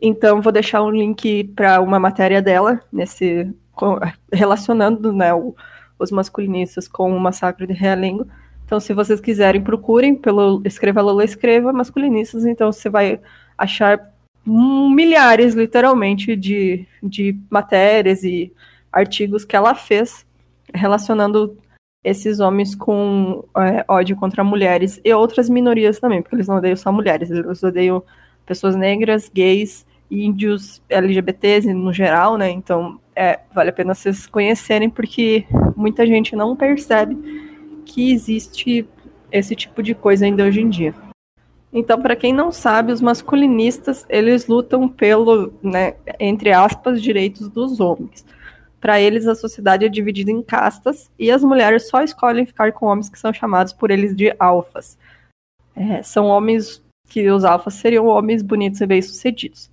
Então, 0.00 0.40
vou 0.40 0.52
deixar 0.52 0.82
um 0.82 0.90
link 0.90 1.44
para 1.54 1.80
uma 1.80 1.98
matéria 1.98 2.40
dela, 2.40 2.80
nesse 2.92 3.52
relacionando 4.32 5.12
né, 5.12 5.32
o, 5.34 5.54
os 5.98 6.10
masculinistas 6.10 6.88
com 6.88 7.14
o 7.14 7.20
massacre 7.20 7.66
de 7.66 7.72
Realengo. 7.72 8.26
Então, 8.64 8.78
se 8.78 8.94
vocês 8.94 9.20
quiserem, 9.20 9.62
procurem 9.62 10.14
pelo 10.14 10.62
Escreva 10.64 11.00
Lola 11.00 11.24
Escreva 11.24 11.72
Masculinistas. 11.72 12.44
Então, 12.46 12.70
você 12.70 12.88
vai 12.88 13.20
achar 13.58 14.00
milhares, 14.46 15.54
literalmente, 15.54 16.36
de, 16.36 16.86
de 17.02 17.36
matérias 17.50 18.22
e 18.22 18.52
artigos 18.92 19.44
que 19.44 19.56
ela 19.56 19.74
fez 19.74 20.26
relacionando 20.74 21.58
esses 22.02 22.40
homens 22.40 22.74
com 22.74 23.44
é, 23.58 23.84
ódio 23.86 24.16
contra 24.16 24.42
mulheres 24.42 25.00
e 25.04 25.12
outras 25.12 25.50
minorias 25.50 26.00
também, 26.00 26.22
porque 26.22 26.34
eles 26.34 26.48
não 26.48 26.56
odeiam 26.56 26.76
só 26.76 26.90
mulheres, 26.90 27.30
eles 27.30 27.62
odeiam 27.62 28.02
pessoas 28.46 28.74
negras, 28.74 29.30
gays, 29.32 29.86
índios, 30.10 30.82
LGBTs 30.88 31.72
no 31.72 31.92
geral, 31.92 32.36
né? 32.36 32.50
Então, 32.50 33.00
é, 33.14 33.40
vale 33.54 33.70
a 33.70 33.72
pena 33.72 33.94
vocês 33.94 34.26
conhecerem, 34.26 34.90
porque 34.90 35.46
muita 35.76 36.06
gente 36.06 36.34
não 36.34 36.56
percebe 36.56 37.16
que 37.84 38.12
existe 38.12 38.88
esse 39.30 39.54
tipo 39.54 39.82
de 39.82 39.94
coisa 39.94 40.24
ainda 40.24 40.44
hoje 40.44 40.60
em 40.60 40.68
dia. 40.68 40.94
Então, 41.72 42.00
para 42.02 42.16
quem 42.16 42.32
não 42.32 42.50
sabe, 42.50 42.92
os 42.92 43.00
masculinistas, 43.00 44.04
eles 44.08 44.48
lutam 44.48 44.88
pelo, 44.88 45.52
né, 45.62 45.94
entre 46.18 46.52
aspas, 46.52 47.00
direitos 47.00 47.48
dos 47.48 47.78
homens. 47.78 48.24
Para 48.80 49.00
eles, 49.00 49.28
a 49.28 49.34
sociedade 49.34 49.84
é 49.84 49.88
dividida 49.88 50.30
em 50.30 50.42
castas 50.42 51.10
e 51.18 51.30
as 51.30 51.44
mulheres 51.44 51.88
só 51.88 52.02
escolhem 52.02 52.46
ficar 52.46 52.72
com 52.72 52.86
homens 52.86 53.08
que 53.08 53.18
são 53.18 53.32
chamados 53.32 53.72
por 53.72 53.90
eles 53.90 54.16
de 54.16 54.34
alfas. 54.38 54.98
É, 55.76 56.02
são 56.02 56.26
homens 56.26 56.82
que 57.08 57.30
os 57.30 57.44
alfas 57.44 57.74
seriam 57.74 58.06
homens 58.06 58.42
bonitos 58.42 58.80
e 58.80 58.86
bem-sucedidos. 58.86 59.70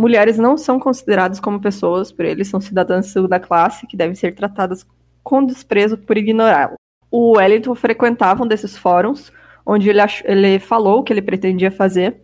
Mulheres 0.00 0.38
não 0.38 0.56
são 0.56 0.80
consideradas 0.80 1.38
como 1.38 1.60
pessoas 1.60 2.10
por 2.10 2.24
eles, 2.24 2.48
são 2.48 2.58
cidadãs 2.58 3.04
de 3.04 3.12
segunda 3.12 3.38
classe 3.38 3.86
que 3.86 3.98
devem 3.98 4.14
ser 4.14 4.34
tratadas 4.34 4.86
com 5.22 5.44
desprezo 5.44 5.98
por 5.98 6.16
ignorá-lo. 6.16 6.76
O 7.10 7.36
Wellington 7.36 7.74
frequentava 7.74 8.42
um 8.42 8.46
desses 8.46 8.78
fóruns 8.78 9.30
onde 9.66 9.90
ele, 9.90 10.00
ele 10.24 10.58
falou 10.58 11.00
o 11.00 11.02
que 11.02 11.12
ele 11.12 11.20
pretendia 11.20 11.70
fazer. 11.70 12.18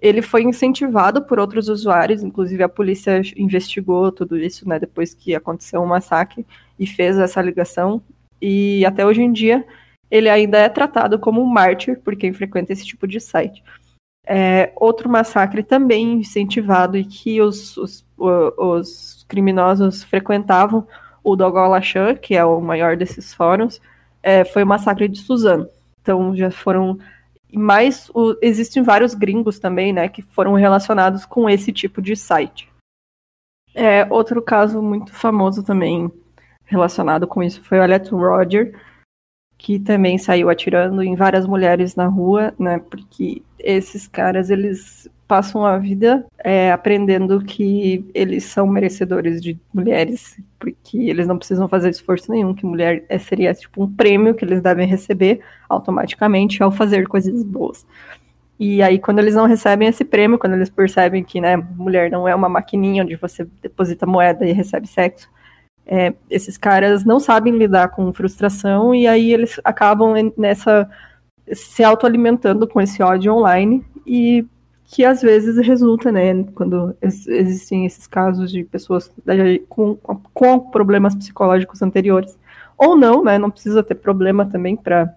Ele 0.00 0.22
foi 0.22 0.44
incentivado 0.44 1.24
por 1.26 1.40
outros 1.40 1.68
usuários, 1.68 2.22
inclusive 2.22 2.62
a 2.62 2.68
polícia 2.68 3.20
investigou 3.36 4.12
tudo 4.12 4.38
isso, 4.38 4.68
né, 4.68 4.78
depois 4.78 5.12
que 5.12 5.34
aconteceu 5.34 5.80
o 5.80 5.84
um 5.84 5.88
massacre 5.88 6.46
e 6.78 6.86
fez 6.86 7.18
essa 7.18 7.42
ligação. 7.42 8.00
E 8.40 8.86
até 8.86 9.04
hoje 9.04 9.22
em 9.22 9.32
dia 9.32 9.66
ele 10.08 10.28
ainda 10.28 10.58
é 10.58 10.68
tratado 10.68 11.18
como 11.18 11.42
um 11.42 11.46
mártir 11.46 11.98
por 11.98 12.14
quem 12.14 12.32
frequenta 12.32 12.72
esse 12.72 12.86
tipo 12.86 13.08
de 13.08 13.18
site. 13.18 13.60
É, 14.30 14.72
outro 14.76 15.08
massacre 15.08 15.62
também 15.62 16.12
incentivado 16.14 16.98
e 16.98 17.04
que 17.04 17.40
os, 17.40 17.78
os, 17.78 18.06
os 18.18 19.24
criminosos 19.26 20.04
frequentavam, 20.04 20.86
o 21.24 21.34
Dogolachan, 21.34 22.14
que 22.14 22.36
é 22.36 22.44
o 22.44 22.60
maior 22.60 22.94
desses 22.94 23.32
fóruns, 23.32 23.80
é, 24.22 24.44
foi 24.44 24.64
o 24.64 24.66
massacre 24.66 25.08
de 25.08 25.18
Suzano. 25.18 25.66
Então 26.02 26.36
já 26.36 26.50
foram 26.50 26.98
mais 27.50 28.10
o, 28.14 28.36
existem 28.42 28.82
vários 28.82 29.14
gringos 29.14 29.58
também, 29.58 29.94
né, 29.94 30.08
que 30.10 30.20
foram 30.20 30.52
relacionados 30.52 31.24
com 31.24 31.48
esse 31.48 31.72
tipo 31.72 32.02
de 32.02 32.14
site. 32.14 32.68
É, 33.74 34.06
outro 34.10 34.42
caso 34.42 34.82
muito 34.82 35.14
famoso 35.14 35.62
também 35.62 36.12
relacionado 36.66 37.26
com 37.26 37.42
isso 37.42 37.62
foi 37.62 37.78
o 37.78 37.82
Alex 37.82 38.10
Roger, 38.10 38.78
que 39.58 39.78
também 39.78 40.16
saiu 40.16 40.48
atirando 40.48 41.02
em 41.02 41.16
várias 41.16 41.44
mulheres 41.46 41.96
na 41.96 42.06
rua, 42.06 42.54
né? 42.58 42.80
Porque 42.88 43.42
esses 43.58 44.06
caras 44.06 44.48
eles 44.48 45.10
passam 45.26 45.66
a 45.66 45.76
vida 45.76 46.24
é, 46.38 46.72
aprendendo 46.72 47.44
que 47.44 48.08
eles 48.14 48.44
são 48.44 48.66
merecedores 48.66 49.42
de 49.42 49.58
mulheres, 49.74 50.40
porque 50.58 50.96
eles 50.96 51.26
não 51.26 51.36
precisam 51.36 51.68
fazer 51.68 51.90
esforço 51.90 52.32
nenhum, 52.32 52.54
que 52.54 52.64
mulher 52.64 53.04
é, 53.10 53.18
seria 53.18 53.52
tipo 53.52 53.84
um 53.84 53.92
prêmio 53.92 54.34
que 54.34 54.44
eles 54.44 54.62
devem 54.62 54.86
receber 54.86 55.40
automaticamente 55.68 56.62
ao 56.62 56.70
fazer 56.70 57.06
coisas 57.06 57.42
boas. 57.42 57.84
E 58.58 58.82
aí, 58.82 58.98
quando 58.98 59.18
eles 59.18 59.34
não 59.34 59.46
recebem 59.46 59.86
esse 59.86 60.04
prêmio, 60.04 60.38
quando 60.38 60.54
eles 60.54 60.70
percebem 60.70 61.22
que 61.22 61.40
né, 61.40 61.56
mulher 61.56 62.10
não 62.10 62.26
é 62.26 62.34
uma 62.34 62.48
maquininha 62.48 63.04
onde 63.04 63.14
você 63.14 63.46
deposita 63.62 64.06
moeda 64.06 64.46
e 64.46 64.52
recebe 64.52 64.86
sexo, 64.86 65.28
é, 65.88 66.12
esses 66.28 66.58
caras 66.58 67.02
não 67.02 67.18
sabem 67.18 67.56
lidar 67.56 67.88
com 67.88 68.12
frustração 68.12 68.94
e 68.94 69.06
aí 69.06 69.32
eles 69.32 69.58
acabam 69.64 70.32
nessa 70.36 70.88
se 71.50 71.82
autoalimentando 71.82 72.68
com 72.68 72.78
esse 72.78 73.02
ódio 73.02 73.32
online 73.32 73.82
e 74.06 74.44
que 74.84 75.02
às 75.02 75.22
vezes 75.22 75.56
resulta, 75.66 76.12
né, 76.12 76.44
quando 76.54 76.94
existem 77.02 77.86
esses 77.86 78.06
casos 78.06 78.50
de 78.50 78.64
pessoas 78.64 79.10
com, 79.68 79.96
com 80.32 80.60
problemas 80.60 81.14
psicológicos 81.14 81.82
anteriores. 81.82 82.38
Ou 82.76 82.96
não, 82.96 83.24
né, 83.24 83.38
não 83.38 83.50
precisa 83.50 83.82
ter 83.82 83.94
problema 83.96 84.46
também 84.46 84.76
para 84.76 85.10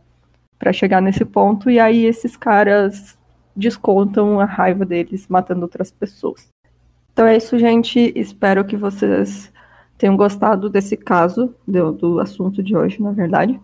chegar 0.74 1.02
nesse 1.02 1.24
ponto, 1.24 1.70
e 1.70 1.80
aí 1.80 2.06
esses 2.06 2.36
caras 2.36 3.18
descontam 3.56 4.40
a 4.40 4.46
raiva 4.46 4.86
deles 4.86 5.28
matando 5.28 5.62
outras 5.62 5.92
pessoas. 5.92 6.48
Então 7.14 7.26
é 7.26 7.38
isso, 7.38 7.58
gente. 7.60 8.12
Espero 8.16 8.66
que 8.66 8.76
vocês 8.78 9.51
tenham 10.02 10.18
gostado 10.18 10.68
desse 10.68 10.98
caso, 10.98 11.56
do, 11.68 11.92
do 11.92 12.20
assunto 12.20 12.64
de 12.64 12.76
hoje, 12.76 13.00
na 13.00 13.12
verdade. 13.12 13.62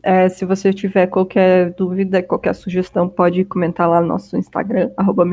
É, 0.00 0.28
se 0.28 0.44
você 0.44 0.72
tiver 0.72 1.08
qualquer 1.08 1.74
dúvida, 1.74 2.22
qualquer 2.22 2.54
sugestão, 2.54 3.08
pode 3.08 3.44
comentar 3.44 3.88
lá 3.90 4.00
no 4.00 4.06
nosso 4.06 4.36
Instagram, 4.36 4.92
arroba. 4.96 5.24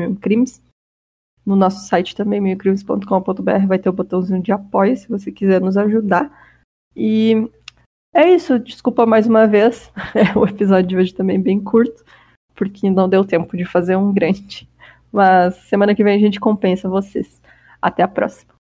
No 1.46 1.54
nosso 1.54 1.86
site 1.86 2.16
também, 2.16 2.40
milcrimes.com.br, 2.40 3.66
vai 3.68 3.78
ter 3.78 3.88
o 3.88 3.92
botãozinho 3.92 4.42
de 4.42 4.50
apoio 4.50 4.96
se 4.96 5.08
você 5.08 5.30
quiser 5.30 5.60
nos 5.60 5.76
ajudar. 5.76 6.28
E 6.96 7.48
é 8.12 8.34
isso, 8.34 8.58
desculpa 8.58 9.06
mais 9.06 9.28
uma 9.28 9.46
vez. 9.46 9.92
o 10.34 10.44
episódio 10.44 10.88
de 10.88 10.96
hoje 10.96 11.14
também 11.14 11.36
é 11.36 11.40
bem 11.40 11.60
curto, 11.60 12.04
porque 12.56 12.90
não 12.90 13.08
deu 13.08 13.24
tempo 13.24 13.56
de 13.56 13.64
fazer 13.64 13.94
um 13.94 14.12
grande. 14.12 14.68
Mas 15.12 15.54
semana 15.68 15.94
que 15.94 16.02
vem 16.02 16.16
a 16.16 16.20
gente 16.20 16.40
compensa 16.40 16.88
vocês. 16.88 17.40
Até 17.80 18.02
a 18.02 18.08
próxima. 18.08 18.59